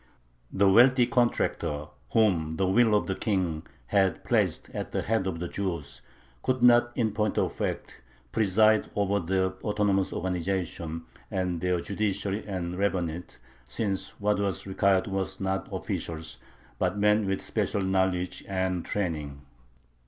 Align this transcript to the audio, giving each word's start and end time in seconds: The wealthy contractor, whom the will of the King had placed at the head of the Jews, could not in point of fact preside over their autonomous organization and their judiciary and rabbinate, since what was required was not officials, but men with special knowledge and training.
The 0.51 0.67
wealthy 0.67 1.05
contractor, 1.05 1.85
whom 2.13 2.55
the 2.55 2.65
will 2.65 2.95
of 2.95 3.05
the 3.05 3.13
King 3.13 3.67
had 3.85 4.23
placed 4.23 4.71
at 4.71 4.91
the 4.91 5.03
head 5.03 5.27
of 5.27 5.37
the 5.39 5.47
Jews, 5.47 6.01
could 6.41 6.63
not 6.63 6.91
in 6.95 7.11
point 7.11 7.37
of 7.37 7.53
fact 7.53 8.01
preside 8.31 8.89
over 8.95 9.19
their 9.19 9.51
autonomous 9.63 10.11
organization 10.11 11.03
and 11.29 11.61
their 11.61 11.79
judiciary 11.81 12.43
and 12.47 12.79
rabbinate, 12.79 13.37
since 13.65 14.19
what 14.19 14.39
was 14.39 14.65
required 14.65 15.05
was 15.05 15.39
not 15.39 15.71
officials, 15.71 16.39
but 16.79 16.97
men 16.97 17.27
with 17.27 17.43
special 17.43 17.81
knowledge 17.83 18.43
and 18.47 18.83
training. 18.83 19.45